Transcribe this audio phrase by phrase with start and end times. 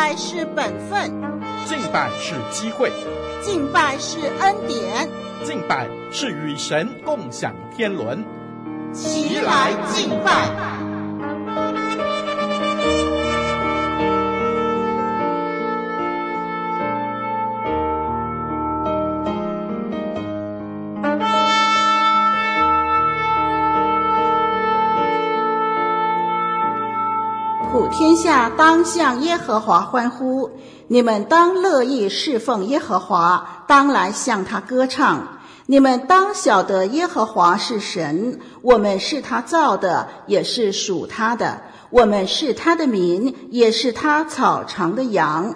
[0.00, 1.10] 拜是本分，
[1.66, 2.92] 敬拜是机会，
[3.42, 5.08] 敬拜是恩典，
[5.42, 8.24] 敬拜是与神共享天伦。
[8.92, 10.77] 齐来敬拜。
[28.68, 30.50] 当向耶和华欢呼，
[30.88, 35.26] 你们当乐意侍奉耶和华，当来向他歌唱。
[35.64, 41.62] 你们当晓得耶和华是神，我们是他造的，也是属他的。
[41.88, 45.54] 我们是他的民，也是他草场的羊。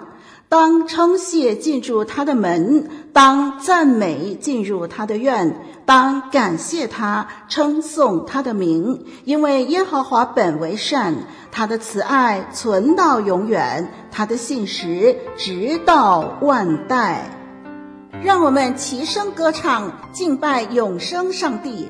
[0.53, 11.15] 当称谢进入他的门，当赞美进入他的院，当感谢他，称颂他的名，因为耶和华本为善，
[11.51, 17.31] 他的慈爱存到永远，他的信实直到万代。
[18.21, 21.89] 让我们齐声歌唱，敬拜永生上帝。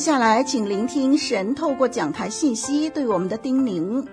[0.00, 4.08] 接下来，请聆听神透过讲台信息对我们的叮咛。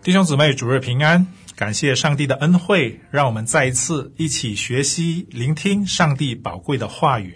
[0.00, 1.26] 弟兄姊妹，主日平安！
[1.56, 7.34] 感谢上帝的恩惠，让我们再一次一起学习、聆听上帝宝贵的话语。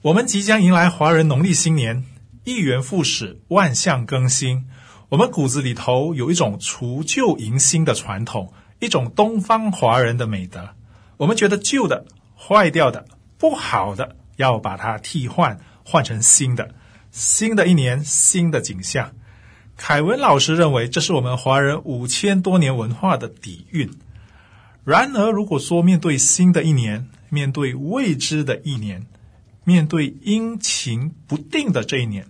[0.00, 2.04] 我们即将迎来华人农历新年，
[2.44, 4.68] 一元复始，万象更新。
[5.08, 10.68] 我们骨子里头有一种除旧迎新的传统，一种东方华人的美德。
[11.16, 12.06] 我们觉得旧的、
[12.38, 13.06] 坏掉的、
[13.38, 15.58] 不好的，要把它替换。
[15.88, 16.74] 换成新的，
[17.12, 19.12] 新的一年，新的景象。
[19.76, 23.88] 凯文老师认为，这是我们华人五千多年文化的底蕴。
[24.84, 29.06] 然而，如果说面对新的一年，面对未知的一年，
[29.62, 32.26] 面对阴晴不定的这一年，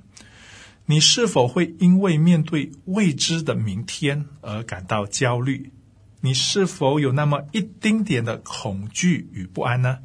[0.84, 5.72] 你是否会因为面对未知的明天而感到焦虑？
[6.20, 10.00] 你是否有那么一丁点的恐惧与不安呢？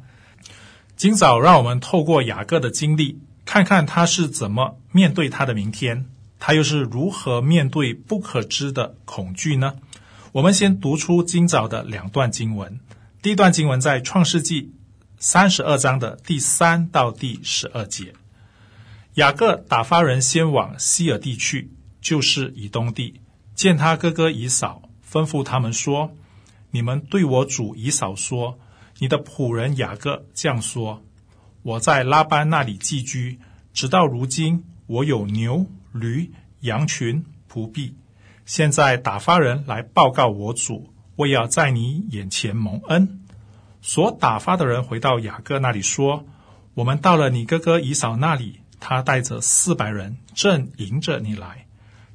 [0.96, 6.06] 今早，让我们透过雅各的经历，看看他是怎么面对他的明天，
[6.38, 9.74] 他又是如何面对不可知的恐惧呢？
[10.32, 12.80] 我们先读出今早的两段经文。
[13.20, 14.72] 第一段经文在创世纪
[15.18, 18.14] 三十二章的第三到第十二节。
[19.14, 23.20] 雅各打发人先往西尔地去，就是以东地，
[23.54, 26.16] 见他哥哥以扫，吩咐他们说
[26.72, 28.58] ：“你们对我主以扫说，
[28.98, 31.02] 你的仆人雅各这样说：
[31.62, 33.38] 我在拉班那里寄居，
[33.72, 37.94] 直到如今，我有牛、驴、羊群、仆婢。”
[38.44, 43.20] 现在打发人来报告我主，为要在你眼前蒙恩。
[43.80, 46.26] 所打发的人回到雅各那里说
[46.74, 51.66] ：“我们到了你哥哥以扫那里，他带着四百人，正迎着你来。”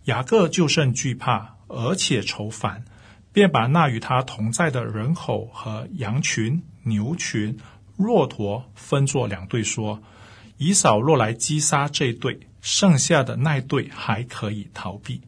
[0.06, 2.84] 雅各就甚惧怕，而且愁烦，
[3.32, 7.58] 便把那与他同在的人口和羊群、牛群、
[7.98, 10.02] 骆驼分作两队，说
[10.58, 15.22] ：“以扫若来击杀这队，剩下的那队还可以逃避。”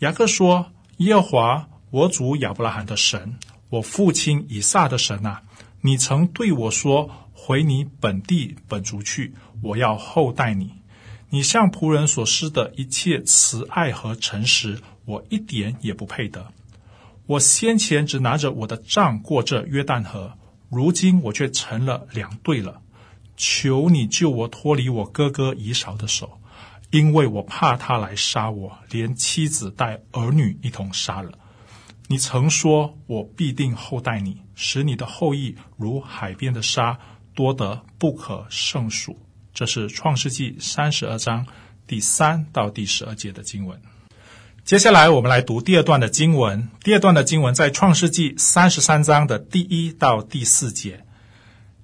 [0.00, 3.36] 雅各说：“耶和华，我主亚伯拉罕的神，
[3.68, 5.42] 我父亲以撒的神啊，
[5.80, 10.72] 你曾对我说：回你本地本族去，我要厚待你。
[11.30, 16.46] 你向仆人所施的一切慈爱和诚实，我一点也不配得。
[17.26, 20.32] 我先前只拿着我的杖过这约旦河，
[20.68, 22.82] 如今我却成了两队了。
[23.36, 26.40] 求你救我脱离我哥哥以扫的手。”
[26.90, 31.30] 因为我怕他来杀我，连妻子带儿女一同杀了。
[32.06, 36.98] 你曾说，我必定厚待你，使你的后裔如海边的沙，
[37.34, 39.20] 多得不可胜数。
[39.52, 41.46] 这是创世纪三十二章
[41.86, 43.78] 第三到第十二节的经文。
[44.68, 46.68] 接下来，我们来读第二段的经文。
[46.84, 51.06] 第二段的经文在创世纪三十三章的第一到第四节。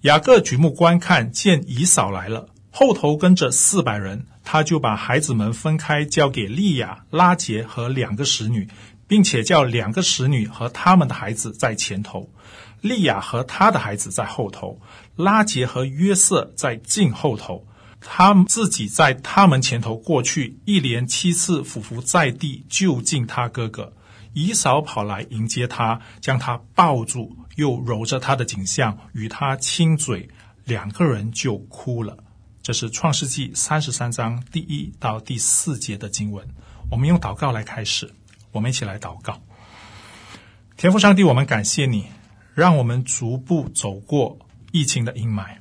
[0.02, 4.26] 雅各举目观看，见以扫来了，后头跟着四百人。
[4.44, 8.68] 他就把孩子们分开，交给利亚、拉杰和两个使女，
[9.08, 12.28] 并且叫两个使女和他们的孩子在前头，
[12.82, 14.78] 利亚和他的孩子在后头，
[15.16, 17.66] 拉杰和约瑟在近后头，
[18.06, 23.92] 他们自己在他们前头过去，一连七次俯伏在地就近他哥哥。
[24.34, 30.28] 以扫跑来迎接他，将他抱住，又揉着他的颈项，与他亲嘴，
[30.64, 32.16] 两个人就哭了。
[32.60, 36.46] 这是创世纪三十三章第一到第四节的经文。
[36.90, 38.12] 我们用祷告来开始，
[38.52, 39.40] 我们一起来祷告。
[40.76, 42.06] 天父上帝，我们感谢你，
[42.54, 44.38] 让我们逐步走过
[44.72, 45.56] 疫情的阴霾。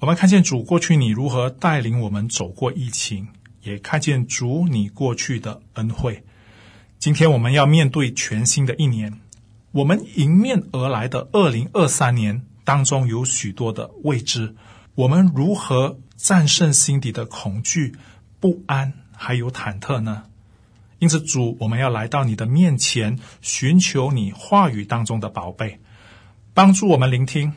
[0.00, 3.28] 我们看见主过去你如何带领我们走过疫情，
[3.62, 6.24] 也看见主你过去的恩惠。
[6.98, 9.20] 今天我们要面对全新的一年，
[9.72, 14.54] 我们迎面而来的二零二三年当中有许多的未知，
[14.94, 17.94] 我们如何战胜心底的恐惧、
[18.40, 20.22] 不安，还有忐忑呢？
[20.98, 25.78] 因此，主，我们要来到你的面前，寻求你话语当中的宝贝，
[26.54, 27.52] 帮助我们聆听，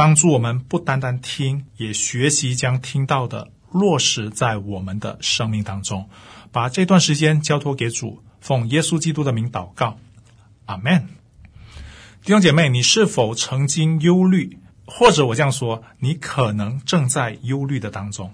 [0.00, 6.08] 帮助我们不单单听，也学习将听到的落实在我们的生命当中。
[6.50, 9.98] 把这段时间交托给主，奉耶稣基督的名祷告，
[10.64, 11.06] 阿门。
[12.24, 14.58] 弟兄姐妹，你是否曾经忧虑？
[14.86, 18.32] 或者我这样说，你可能正在忧虑的当中。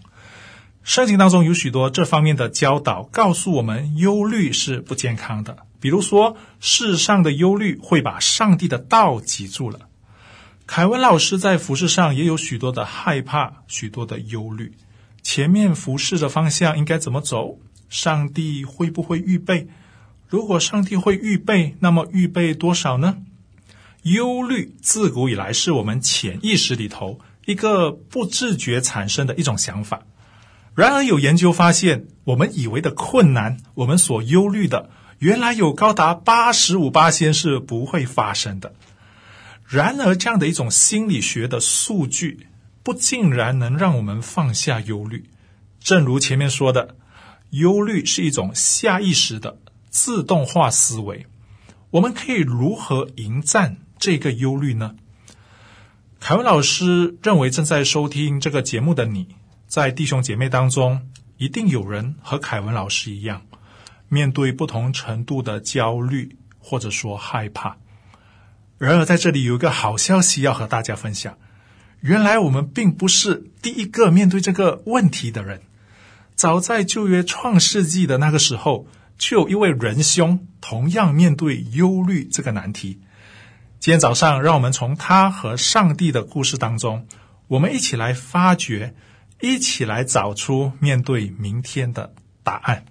[0.85, 5.67] 圣经当中有许多这方面的教导，告诉我们忧虑是不健康的。
[5.81, 9.86] 比如说，世上的忧虑会把上帝的道挤住了。
[10.67, 14.73] 凯文老师在服饰上也有许多的害怕，许多的忧虑。
[15.23, 17.59] 前面服饰的方向应该怎么走？
[17.89, 19.69] 上帝会不会预备？
[20.29, 23.19] 如果上帝会预备，那么预备多少呢？
[24.03, 30.03] 忧虑自古以来是我们潜意识里头一个不自觉产生的一种想法。
[30.75, 38.75] 然而有研究发现，我们以为的困难，我们所忧虑的，原来有高达八十五八先是不会发生的。
[39.69, 42.47] 然而这样的一种心理学的数据，
[42.83, 45.29] 不竟然能让我们放下忧虑。
[45.81, 46.97] 正如前面说的，
[47.51, 49.59] 忧虑是一种下意识的
[49.91, 51.27] 自动化思维。
[51.91, 53.79] 我们可以如何迎战？
[53.99, 54.95] 这个忧虑呢？
[56.21, 59.29] 凯文老师认为，正在收听这个节目的你，
[59.67, 61.09] 在弟兄姐妹当中，
[61.39, 63.43] 一定有人和凯文老师一样，
[64.09, 67.77] 面对不同程度的焦虑或者说害怕。
[68.78, 71.38] 然而，在这里有一个好消息要和大家分享：
[72.00, 75.62] 原来我们并不是第一个面对这个问题的人。
[76.35, 83.00] 早在旧约创世纪的那个时候，就有一位仁兄同样面对忧虑这个难题。
[83.80, 87.06] 今天早上，让我们从他和上帝的故事当中，
[87.49, 88.95] 我们一起来发掘，
[89.40, 92.85] 一起来找出面对明天的答案。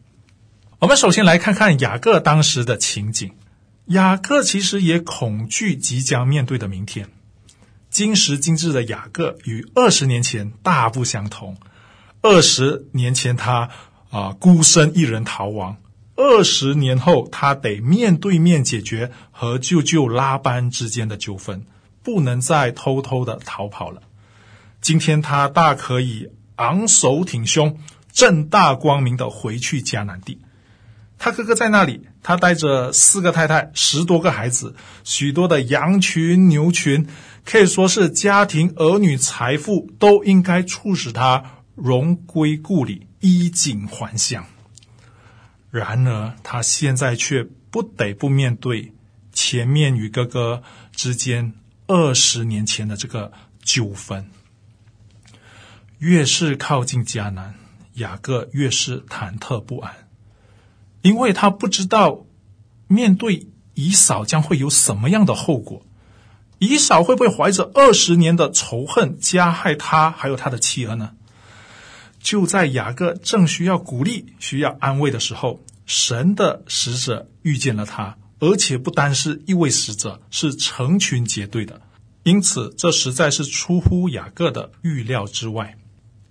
[0.79, 3.31] 我们首先来看看雅各当时的情景。
[3.87, 7.07] 雅各其实也恐惧即将面对的明天。
[7.91, 11.57] 今时今日的雅各与二十年前大不相同。
[12.21, 13.69] 二十年前他
[14.09, 15.77] 啊、孤身一人逃亡，
[16.15, 21.65] 二十年后他得面对面解决和舅舅拉班之间的纠纷，
[22.01, 24.01] 不能再偷偷的逃跑了。
[24.81, 27.77] 今天他大可以昂首挺胸、
[28.11, 30.39] 正大光明的回去迦南地。
[31.17, 37.05] 他哥哥在那里，他带着四个太太、十多个孩子、许多的羊群、牛群，
[37.45, 41.61] 可以说是家庭、儿女、财富都应该促使他。
[41.75, 44.43] 荣归故里，衣锦还乡。
[45.69, 48.93] 然而，他现在却不得不面对
[49.31, 50.63] 前面与哥哥
[50.95, 51.53] 之间
[51.85, 54.25] 二十年前的这个纠纷。
[55.99, 57.53] 越是靠近迦南，
[57.93, 60.04] 雅各越是忐忑不安，
[61.05, 62.25] 因为他不知道
[62.87, 65.85] 面对以扫将会有什么样的后果。
[66.57, 71.11] 以扫会不会怀着二十年的仇恨加害他，还有他的妻儿呢？
[72.19, 81.81] 就在雅各正需要鼓励、需要安慰的时候，神的使者遇见了他，而且不单是一位使者，是成群结队的。
[82.23, 85.77] 因此，这实在是出乎雅各的预料之外。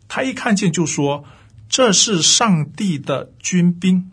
[0.08, 1.22] 他一看见就说
[1.70, 4.10] ：“这是上帝的军兵。”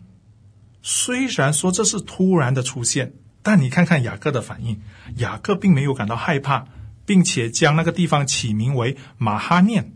[0.82, 4.82] 虽然说这是突然的出现，但你看看雅各的反应，
[5.16, 6.66] 雅各并没有感到害怕，
[7.06, 9.92] 并且将那个地方起名为马哈念。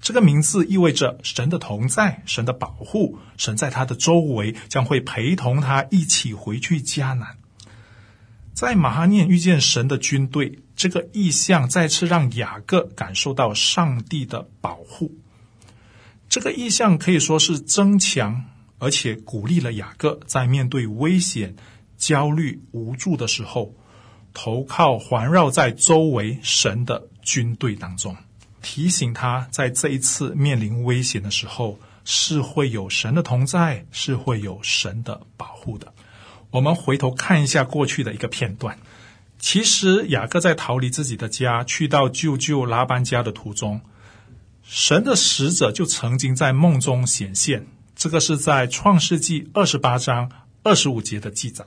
[0.00, 7.36] 这个名字意味着神的同在，神的保护，神在他的周围将会陪同他一起回去迦南。
[8.54, 15.16] 在马哈念遇见神的军队，这个意象再次让雅各感受到上帝的保护。
[16.28, 18.44] 这个意象可以说是增强
[18.78, 21.56] 而且鼓励了雅各，在面对危险、
[21.96, 23.74] 焦虑、无助的时候，
[24.32, 28.16] 投靠环绕在周围神的军队当中。
[28.62, 35.92] 提醒他，在这一次面临危险的时候，是会有神的同在，是会有神的保护的。
[36.50, 38.78] 我们回头看一下过去的一个片段。
[39.38, 43.80] 其实雅各在逃离自己的家，去到舅舅拉班家的途中，
[44.64, 47.66] 神的使者就曾经在梦中显现。
[47.98, 50.30] 这个是在创世纪二十八章
[50.62, 51.66] 二十五节的记载。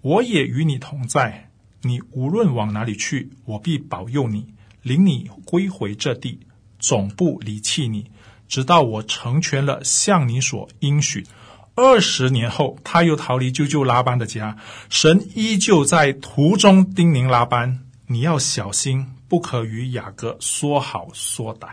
[0.00, 1.50] 我也与你同在，
[1.82, 4.54] 你无论往哪里去，我必保佑你。
[4.80, 6.40] 领你归回这地，
[6.78, 8.10] 总不离弃你，
[8.48, 11.26] 直到我成全了向你所应许。
[11.74, 14.56] 二十年后，他又逃离舅舅拉班的家，
[14.88, 21.68] 神依旧在途中叮咛拉班：“你要小心，不可与雅各说好说歹。”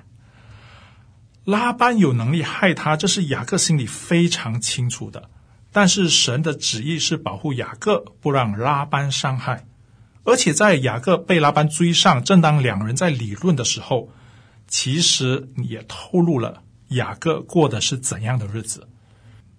[1.51, 5.29] 拉班有能力害他，这是雅各心里非常清楚的。
[5.74, 9.65] 但是神的旨意是保护雅各，不让拉班伤害。
[10.24, 14.10] 而且在雅各被拉班追上，正当两人在理论的时候，
[14.65, 18.88] 其实也透露了雅各过的是怎样的日子。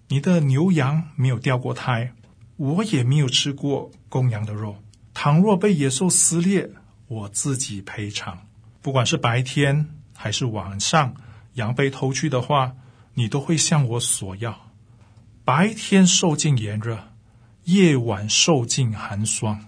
[0.07, 2.13] 你的牛羊没有掉过胎，
[2.57, 4.77] 我也没有吃过公羊的肉。
[5.13, 6.71] 倘若被野兽撕裂，
[7.07, 8.47] 我自己赔偿。
[8.81, 11.13] 不管是白天还是晚上，
[11.53, 12.75] 羊被偷去的话，
[13.13, 14.71] 你都会向我索要。
[15.45, 17.09] 白天受尽炎热，
[17.65, 19.67] 夜晚受尽寒霜。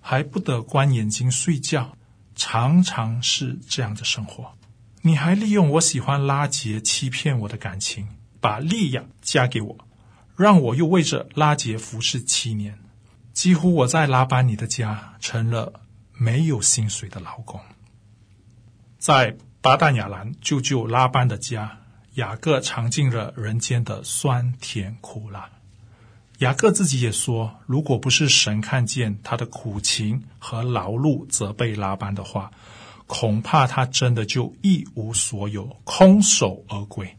[0.00, 1.96] 还不得关眼睛睡觉，
[2.34, 4.52] 常常是这样的生活。
[5.02, 8.08] 你还利用我喜欢拉杰欺骗我的感情，
[8.40, 9.78] 把利亚嫁给我，
[10.36, 12.78] 让我又为着拉杰服侍七年，
[13.32, 15.80] 几乎我在拉班你的家成了
[16.12, 17.60] 没有薪水的劳工。
[18.98, 21.78] 在巴旦亚兰舅舅拉班的家，
[22.14, 25.50] 雅各尝尽了人间的酸甜苦辣。
[26.38, 32.50] 雅各自己也说，如果不是神看见他的苦情和劳碌，责备拉班的话，
[33.06, 37.16] 恐怕他真的就一无所有，空手而归。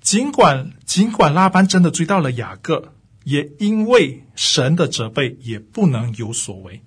[0.00, 6.82] 尽管尽管拉班真的追到了雅各，也因为神的责备，也不能有所为。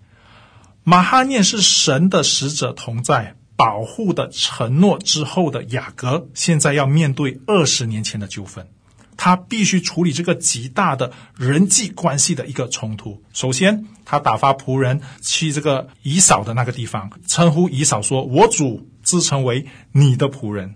[0.83, 8.65] 马哈念是神的使者同在保护的承诺之后的雅各，现在要面对二十年前的纠纷。
[9.17, 13.21] 他必须处理这个极大的人际关系的一个冲突。
[13.33, 20.75] 首先，他打发仆人去这个以嫂的那个地方，称呼以嫂说：“我主自称为你的仆人。”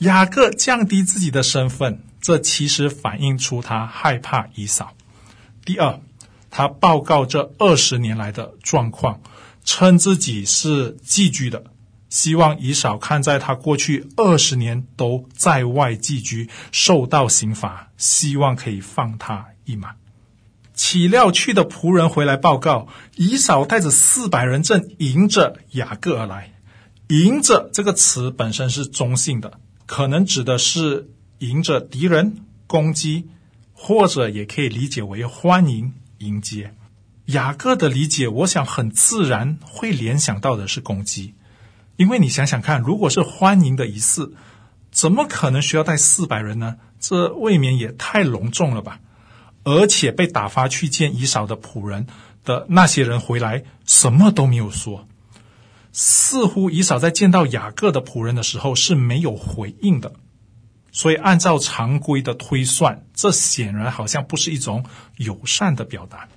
[0.00, 4.92] 雅各降低自己的身份，这其实反映出他害怕以嫂。
[5.64, 5.98] 第二，
[6.50, 9.22] 他报告这二十年来的状况，
[9.64, 11.64] 称自己是寄居的。
[12.08, 19.94] 希望以少看在他过去二十年都在外寄居，受到刑罚，希望可以放他一马。
[20.74, 22.86] 岂料去的仆人回来报告，
[23.16, 26.54] 以少带着四百人正迎着雅各而来。
[27.08, 33.28] 迎着这个词本身是中性的，可能指的是迎着敌人攻击，
[33.72, 36.74] 或者也可以理解为欢迎迎接。
[37.26, 41.34] 雅各的理解，我想很自然会联想到的是攻击。
[41.98, 44.32] 因为你想想看，如果是欢迎的仪式，
[44.92, 46.76] 怎么可能需要带四百人呢？
[47.00, 49.00] 这未免也太隆重了吧！
[49.64, 52.06] 而且被打发去见以扫的仆人
[52.44, 55.08] 的那些人回来，什么都没有说，
[55.92, 60.12] 似乎以扫在见到雅各的仆人的时候是没有回应的。
[60.92, 64.84] 所以按照常规的推算，这显然好像不是一种
[65.16, 66.28] 友善的表达。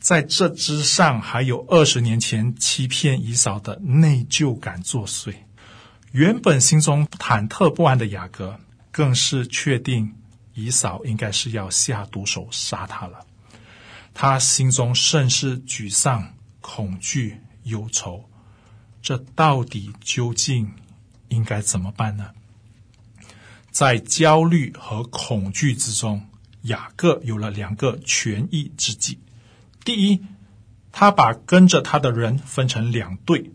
[0.00, 5.34] 在这之上，还有二十年前欺骗以嫂的内疚感作祟。
[6.12, 8.58] 原本心中忐忑不安的雅各，
[8.90, 10.14] 更是确定
[10.54, 13.26] 以嫂应该是要下毒手杀他了。
[14.14, 18.24] 他心中甚是沮丧、恐惧、忧愁。
[19.02, 20.72] 这到底究竟
[21.28, 22.30] 应该怎么办呢？
[23.70, 26.26] 在焦虑和恐惧之中，
[26.62, 29.18] 雅各有了两个权宜之计。
[29.88, 30.20] 第一，
[30.92, 33.52] 他把跟着他的人分成两队，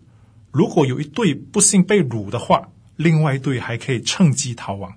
[0.49, 4.95] 如果有一队不幸被掳的话，另外一队还可以趁机逃亡。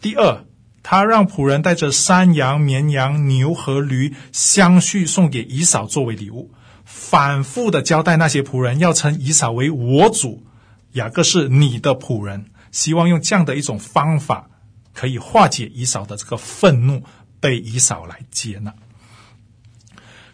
[0.00, 0.44] 第二，
[0.84, 6.52] 他让仆人带着山羊、绵羊、牛和驴相续送给以扫作为礼物，
[6.84, 10.46] 反复的交代那些仆人要称以扫为我主，
[10.92, 14.48] 雅各是你的仆人，希望用这样的一种方法
[14.94, 17.02] 可以化解以扫的这个愤怒，
[17.40, 18.72] 被以扫来接纳。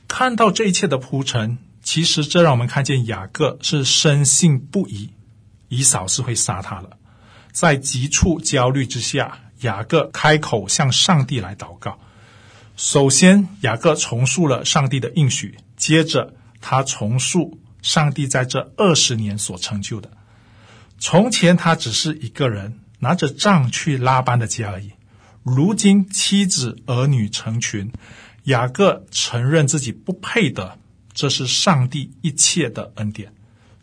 [0.07, 5.11] 看到这一切的铺陈，其实这让我们看见雅各是深信不疑，
[5.69, 6.99] 以扫是会杀他了。
[7.53, 11.99] 在急促焦虑之下，雅各开口向上帝来祷告。
[12.77, 20.11] 首先，雅各重述了上帝的应许，接着他重述上帝在这二十年所成就的。
[20.99, 24.93] 从前他只是一个人拿着杖去拉班的家而已，
[25.43, 27.93] 如今妻子儿女成群。
[28.45, 30.79] 雅各承认自己不配得，
[31.13, 33.33] 这是上帝一切的恩典。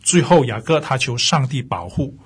[0.02, 2.18] 最后，雅各他求上帝保护，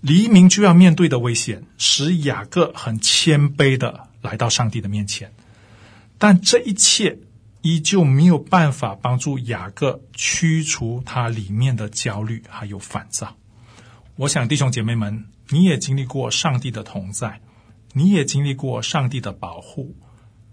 [0.00, 5.32] 黎明就要面对的危险，使雅各很谦卑的来到上帝的面前。
[6.18, 7.18] 但这一切
[7.62, 13.36] 依旧没有办法帮助雅各驱除他里面的焦虑还有烦躁。
[14.16, 17.40] 我想弟兄姐妹们，你也经历过上帝的同在，
[17.92, 19.94] 你也经历过上帝的保护。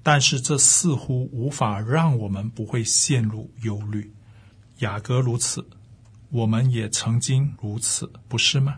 [0.07, 4.13] 但是这似乎无法让我们不会陷入忧虑。
[4.77, 5.67] 雅各如此，
[6.29, 8.77] 我们也曾经如此，不是吗？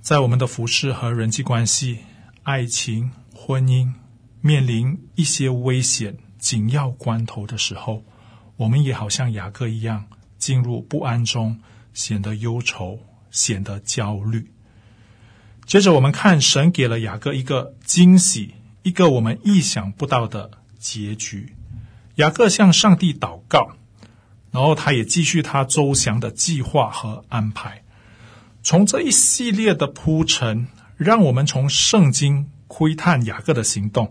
[0.00, 1.98] 在我们的服饰和人际关系、
[2.44, 3.92] 爱情、婚姻
[4.40, 8.02] 面临一些危险、紧要关头的时候，
[8.56, 10.06] 我们也好像雅各一样，
[10.38, 11.60] 进入不安中，
[11.92, 13.00] 显得忧愁，
[13.30, 14.50] 显得焦虑。
[15.66, 18.54] 接着，我们看神给了雅各一个惊喜。
[18.84, 21.54] 一个我们意想不到的结局。
[22.16, 23.72] 雅各向上帝祷告，
[24.52, 27.82] 然后他也继续他周详的计划和安排。
[28.62, 34.10] 从这一系列的铺陈，让我们从圣经窥探雅各的行动，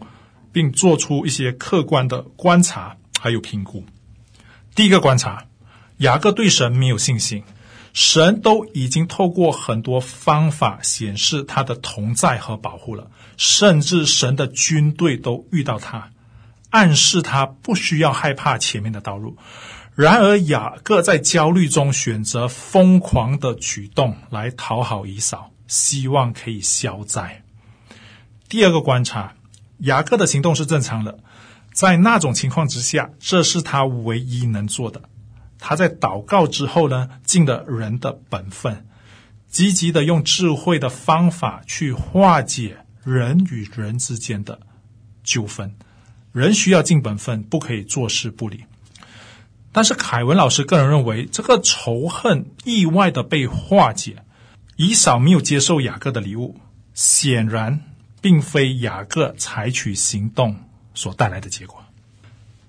[0.52, 3.86] 并做出一些客观的观察还有评估。
[4.76, 5.46] 第一个观察，
[5.98, 7.44] 雅各对神没有信心。
[7.94, 16.10] 神都已经透过很多方法显示他的同在和保护了，甚至神的军队都遇到他，
[16.72, 19.38] 暗示他不需要害怕前面的道路。
[19.94, 27.44] 然而雅各在焦虑中选择疯狂的举动来讨好以扫，希望可以消灾。
[28.50, 29.36] 第二个观察，
[29.78, 31.20] 雅各的行动是正常的，
[31.74, 35.04] 在那种情况之下，这是他唯一能做的。
[35.66, 38.86] 他在祷告之后呢，尽了人的本分，
[39.48, 44.60] 积极的用智慧的方法去化解人与人之间的
[45.24, 45.74] 纠纷。
[46.34, 48.66] 人需要尽本分，不可以坐视不理。
[49.72, 54.18] 但是凯文老师个人认为，这个仇恨意外的被化解。
[54.76, 56.58] 以扫没有接受雅各的礼物，
[56.94, 57.82] 显然
[58.20, 60.58] 并非雅各采取行动
[60.94, 61.83] 所带来的结果。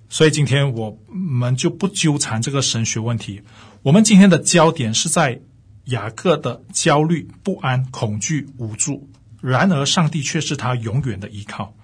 [0.09, 3.43] 所以今天我们就不纠缠这个神学问题。
[3.83, 5.41] 我们今天的焦点是在
[5.87, 9.11] 雅各的焦虑、不安、恐惧、无助。
[9.41, 11.75] 然而，上帝却是他永远的依靠。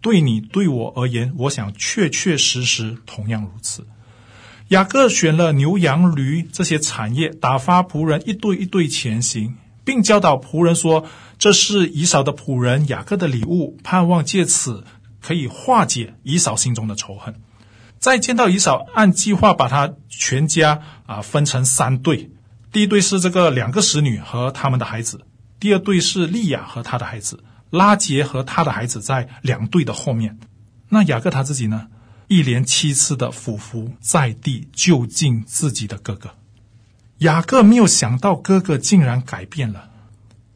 [0.00, 3.86] 对你对我而言，我想确确实实同样如此。
[4.68, 11.04] 雅各选了牛羊驴这些产业，打发仆人一对一对前行，并教导仆人说
[11.36, 14.84] ：“这是以扫的仆人雅各的礼物，盼望借此
[15.20, 17.34] 可以化解以扫心中的仇恨。”
[18.00, 22.30] 再见到以扫，按计划把他全家啊分成三队，
[22.72, 25.20] 第一队是这个两个使女和他们的孩子，
[25.60, 27.44] 第二队是利亚和他的孩子。
[27.68, 30.40] 拉杰和他的孩子在两队的后面，
[30.88, 31.86] 那雅各他自己呢？
[32.26, 36.30] 一连七次的俯伏在地，就近自己的哥哥。
[37.18, 39.90] 雅各没有想到哥哥竟然改变了，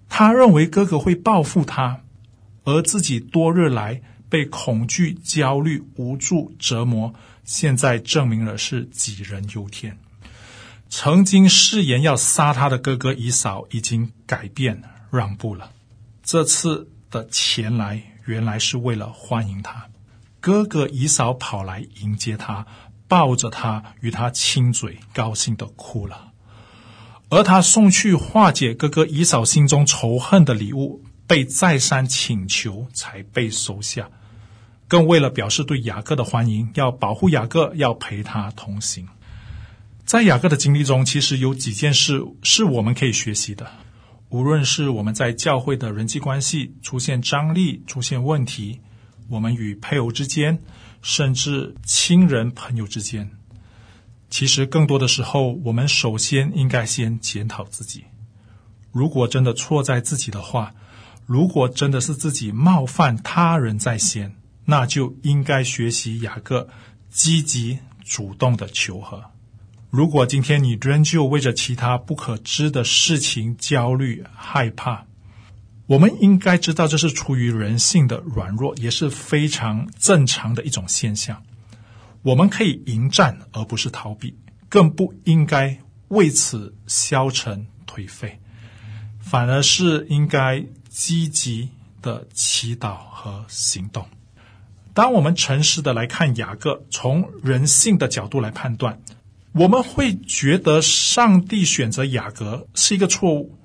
[0.09, 2.01] 他认为哥哥会报复他，
[2.65, 9.99] 而自己多日来被恐惧、焦虑、无助折磨，现在证明了是杞人忧天。
[10.89, 15.73] 曾经誓言要杀他的哥哥以扫已经改变让步了，
[16.23, 16.91] 这次。
[17.11, 19.89] 的前来原来是为了欢迎他，
[20.41, 22.67] 哥哥以扫跑来迎接他，
[23.07, 26.33] 抱着他与他亲嘴，高兴的哭了。
[27.29, 34.11] 而他送去化解哥哥以扫心中仇恨的礼物，被再三请求才被收下，
[34.95, 39.09] 更为了表示对雅各的欢迎，要保护雅各，要陪他同行。
[40.05, 43.67] 在雅各的经历中，其实有几件事是我们可以学习的。
[44.29, 48.83] 无论是我们在教会的人际关系出现张力、出现问题，
[49.29, 50.61] 我们与配偶之间，
[51.03, 53.29] 甚至亲人朋友之间，
[54.31, 58.05] 其实更多的时候，我们首先应该先检讨自己。
[58.93, 60.73] 如果真的错在自己的话，
[61.27, 66.69] 如果真的是自己冒犯他人在先，那就应该学习雅各，
[67.11, 69.25] 积极主动的求和。
[69.91, 75.07] 如果今天你仍旧为着其他不可知的事情焦虑害怕，
[75.87, 81.43] 我们应该知道这是出于人性的软弱，也是非常正常的一种现象。
[82.23, 84.37] 我们可以迎战，而不是逃避，
[84.69, 88.41] 更不应该为此消沉颓废，
[89.21, 91.69] 反而是应该积极
[92.01, 94.09] 的祈祷和行动。
[94.95, 99.01] 当我们诚实的来看雅各，从人性的角度来判断。
[99.53, 103.59] 我们会觉得上帝选择雅各是一个错误，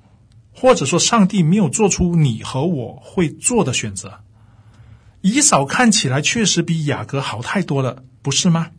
[0.52, 4.20] 或者说上帝没有做出你和我会做的选择。
[5.20, 8.70] 以扫看起来确实比雅各好太多了，不是吗？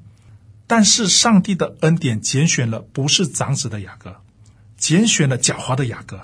[0.68, 4.16] 但是上帝的恩典拣选了不是长子的雅各，
[4.78, 6.20] 拣选了狡猾的雅各。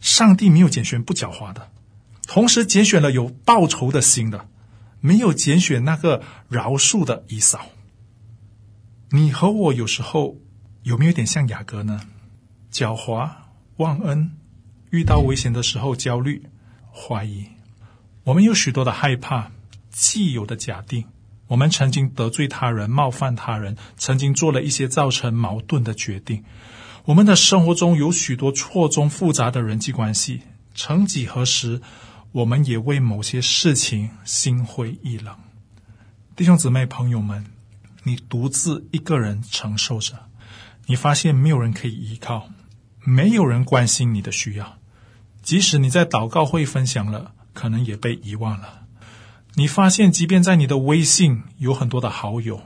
[0.00, 1.70] 上帝没有拣选不狡猾的，
[2.26, 4.46] 同时拣选了有报仇的心的，
[5.02, 7.66] 没有拣选那个饶恕的以扫。
[9.10, 10.38] 你和我有时候
[10.84, 12.00] 有没有点像雅各呢？
[12.72, 13.28] 狡猾、
[13.76, 14.30] 忘恩，
[14.88, 16.42] 遇到危险的时候焦虑、
[16.90, 17.46] 怀疑。
[18.24, 19.50] 我们有许多的害怕，
[19.90, 21.04] 既有的假定。
[21.48, 26.42] 我们曾经得罪他人、冒犯他人，曾经做了一些造成矛盾的决定。
[27.04, 30.40] 我们的生活中有许多错综复杂的人际关系。
[30.74, 31.82] 曾几何时，
[32.32, 35.36] 我们也为某些事情心灰意冷。
[36.34, 37.46] 弟兄姊妹、朋友们。
[38.04, 40.28] 你独自一个人承受着，
[40.86, 42.48] 你发现没有人可以依靠，
[43.04, 44.76] 没有人关心你的需要，
[45.40, 48.88] 即使你在祷告会分享了，可能也被遗忘了。
[49.54, 52.60] 你发现，即便在你的微信有很多的好友，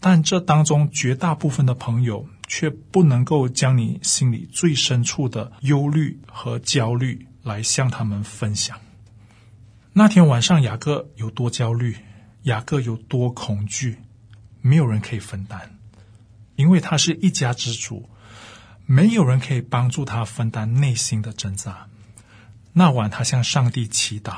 [0.00, 8.76] 但这当中绝大部分的朋友却不能够将你心里最深处的忧虑和焦虑来向他们分享。
[9.94, 11.96] 那天晚上，雅各有多焦虑，
[12.44, 13.98] 雅各有多恐惧。
[14.62, 15.76] 没有人可以分担，
[16.56, 18.08] 因为他是一家之主，
[18.86, 21.88] 没有人可以帮助他分担内心的挣扎。
[22.72, 24.36] 那晚，他向上帝祈祷，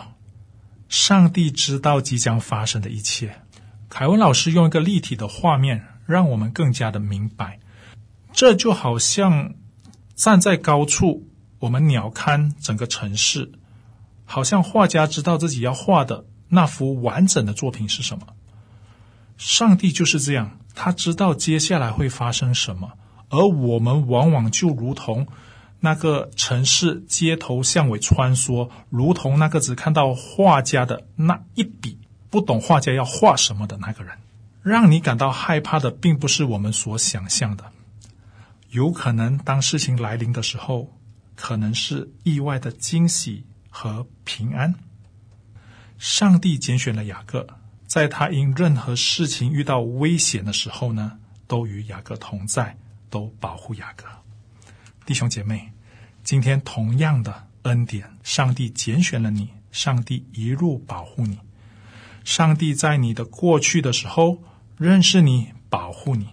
[0.89, 3.43] 上帝知道即将发生的一切。
[3.89, 7.61] 凯文老师用一个立体的画面，让我们更加的明白。
[8.33, 9.55] 这就好像
[10.17, 11.29] 站在高处，
[11.61, 13.53] 我们鸟瞰整个城市，
[14.25, 18.27] 好像画家知道自己要画的那幅完整的作品是什么。
[19.37, 22.93] 上帝就是这样，他知道接下来会发生什么，
[23.29, 25.27] 而我们往往就如同
[25.81, 31.99] 那个城市街头巷尾穿梭，如同那个只看到画家的那一笔，
[32.31, 34.17] 不懂画家要画什么的那个人。
[34.63, 37.65] 让你感到害怕的，并不是我们所想象的，
[38.71, 40.91] 有可能当事情来临的时候，
[41.35, 43.45] 可能是意外的惊喜
[43.77, 44.73] 和平安。
[45.99, 47.45] 上帝拣选了雅各，
[47.89, 52.79] 在他因任何事情遇到危险的时候呢，都与雅各同在，
[53.11, 54.07] 都保护雅各。
[55.05, 55.73] 弟兄姐妹，
[56.23, 61.41] 今天同样的恩典，上帝拣选了你，上帝一路保护你，
[62.23, 64.41] 上帝在你的过去的时候
[64.79, 66.29] 认识你，保护你。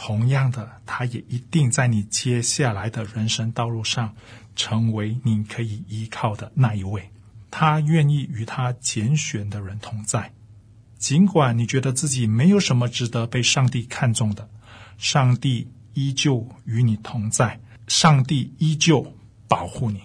[0.00, 4.14] 同样的，他也一定在你接下来的人生道路上，
[4.54, 7.10] 成为你可以依靠的那一位。
[7.50, 10.32] 他愿意与他拣选的人同在，
[10.98, 14.48] 尽管你觉得自己没有什么值得被上帝看重的，
[14.98, 17.58] 上帝依旧与你同在，
[17.88, 19.16] 上帝依旧
[19.48, 20.00] 保护你。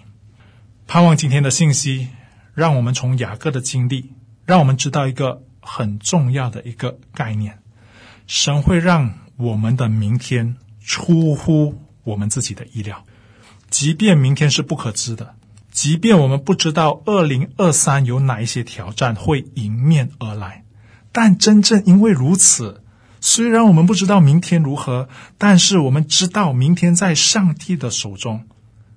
[0.88, 2.08] 盼望今天的信息，
[2.52, 4.10] 让我们从雅各的经历，
[4.44, 7.60] 让我们知道一个很重要的一个概念：
[8.26, 9.22] 神会让。
[9.36, 13.04] 我们的明天出乎我们自己的意料，
[13.70, 15.34] 即便明天是不可知的，
[15.72, 20.64] 即便我们不知道二零二三有哪一些挑战会迎面而来，
[21.10, 22.82] 但真正因为如此，
[23.20, 28.46] 虽然我们不知道明天如何，但是我们知道明天在上帝的手中，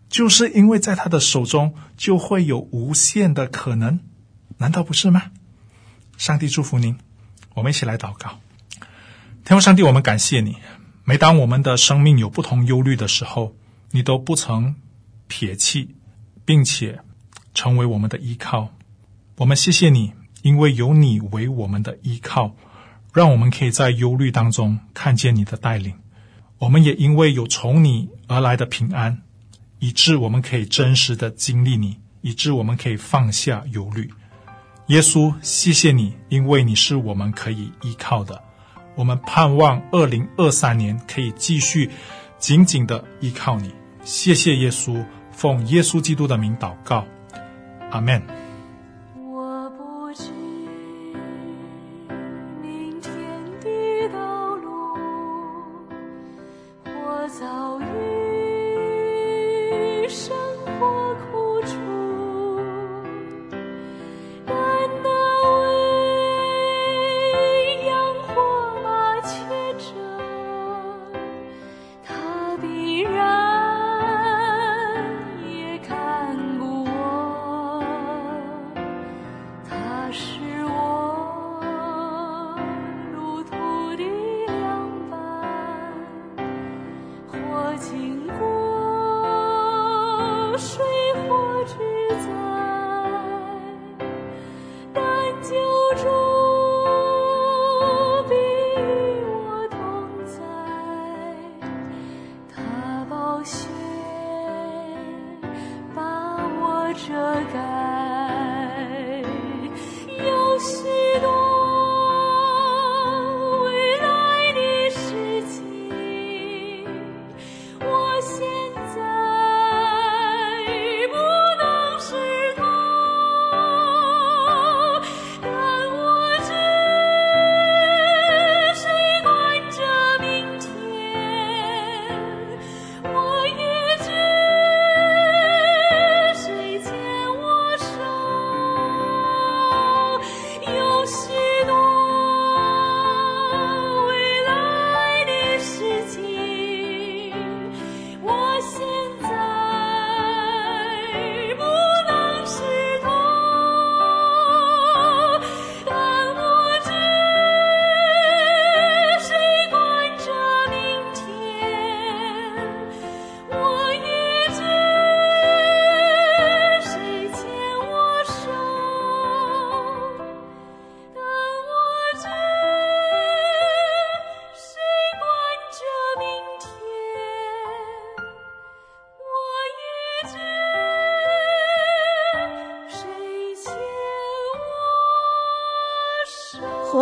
[0.09, 3.99] 就是因为在他的手中就会有无限的可能，
[4.57, 5.31] 难道不是吗？
[6.17, 6.97] 上帝祝福您，
[7.55, 8.39] 我们一起来祷告。
[9.47, 10.57] 天父上帝，我们感谢你。
[11.05, 13.55] 每当我们的生命有不同忧虑的时候，
[13.91, 14.75] 你都不曾
[15.29, 15.95] 撇弃，
[16.43, 16.99] 并且
[17.53, 18.73] 成为我们的依靠。
[19.37, 22.57] 我们谢谢你，因为有你为我们的依靠，
[23.13, 25.93] 让我们可以在忧虑当中看见你的带领。
[26.57, 29.21] 我们也因为有从你而来的平安，
[29.79, 34.11] 以致我们可以真实的经历你，以致我们可以放下忧虑。
[34.87, 38.43] 耶稣，谢谢你，因为你是我们可以依靠的。
[38.97, 41.89] 我们盼望二零二三年可以继续
[42.37, 43.71] 紧紧的依靠你。
[44.03, 47.05] 谢谢耶稣，奉耶稣基督的名祷告，
[47.91, 48.46] 阿门。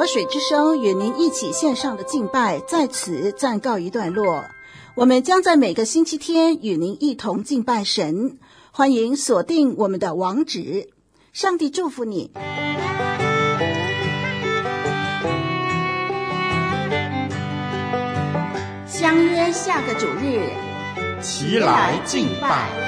[0.07, 4.45] 水之声与您一起线上的敬拜在此暂告一段落。
[4.95, 8.37] 我们将在每个星期天与您一同敬拜神，
[8.71, 10.89] 欢迎锁定我们的网址。
[11.33, 12.31] 上帝祝福你，
[18.87, 20.49] 相约下个主日，
[21.21, 22.84] 齐来敬拜。